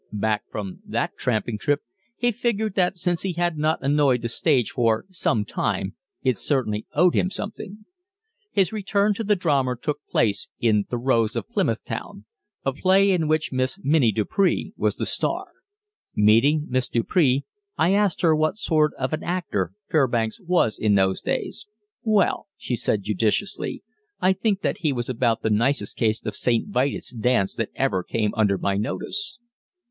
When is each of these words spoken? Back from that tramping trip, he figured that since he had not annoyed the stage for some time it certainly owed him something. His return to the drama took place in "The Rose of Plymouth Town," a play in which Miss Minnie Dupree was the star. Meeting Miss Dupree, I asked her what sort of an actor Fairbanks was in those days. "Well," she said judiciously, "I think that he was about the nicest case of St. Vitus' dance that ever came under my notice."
Back 0.11 0.45
from 0.49 0.81
that 0.87 1.15
tramping 1.15 1.59
trip, 1.59 1.81
he 2.17 2.31
figured 2.31 2.73
that 2.73 2.97
since 2.97 3.21
he 3.21 3.33
had 3.33 3.59
not 3.59 3.83
annoyed 3.83 4.23
the 4.23 4.29
stage 4.29 4.71
for 4.71 5.05
some 5.11 5.45
time 5.45 5.93
it 6.23 6.37
certainly 6.37 6.87
owed 6.95 7.13
him 7.13 7.29
something. 7.29 7.85
His 8.51 8.73
return 8.73 9.13
to 9.13 9.23
the 9.23 9.35
drama 9.35 9.75
took 9.79 9.99
place 10.09 10.47
in 10.59 10.85
"The 10.89 10.97
Rose 10.97 11.35
of 11.35 11.47
Plymouth 11.49 11.85
Town," 11.85 12.25
a 12.65 12.73
play 12.73 13.11
in 13.11 13.27
which 13.27 13.51
Miss 13.51 13.77
Minnie 13.83 14.11
Dupree 14.11 14.73
was 14.75 14.95
the 14.95 15.05
star. 15.05 15.51
Meeting 16.15 16.65
Miss 16.67 16.89
Dupree, 16.89 17.43
I 17.77 17.91
asked 17.93 18.21
her 18.23 18.35
what 18.35 18.57
sort 18.57 18.95
of 18.95 19.13
an 19.13 19.21
actor 19.23 19.71
Fairbanks 19.91 20.41
was 20.41 20.79
in 20.79 20.95
those 20.95 21.21
days. 21.21 21.67
"Well," 22.01 22.47
she 22.57 22.75
said 22.75 23.03
judiciously, 23.03 23.83
"I 24.19 24.33
think 24.33 24.61
that 24.61 24.79
he 24.79 24.91
was 24.91 25.09
about 25.09 25.43
the 25.43 25.51
nicest 25.51 25.95
case 25.95 26.25
of 26.25 26.33
St. 26.35 26.69
Vitus' 26.69 27.13
dance 27.13 27.53
that 27.53 27.69
ever 27.75 28.01
came 28.01 28.33
under 28.33 28.57
my 28.57 28.77
notice." 28.77 29.37